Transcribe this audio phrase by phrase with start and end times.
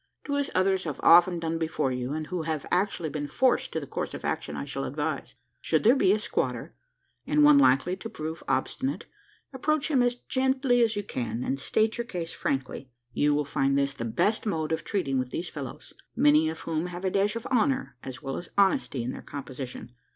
[0.25, 3.79] "Do as others have often done before you; and who have actually been forced to
[3.79, 5.35] the course of action I shall advise.
[5.61, 6.73] Should there be a squatter,
[7.27, 9.05] and one likely to prove obstinate,
[9.53, 12.89] approach him as gently as you can, and state your case frankly.
[13.13, 16.87] You will find this the best mode of treating with these fellows many of whom
[16.87, 19.91] have a dash of honour, as well as honesty in their composition.